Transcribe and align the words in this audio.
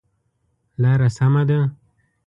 لاره 0.81 1.09
سمه 1.17 1.43
ده؟ 1.49 1.59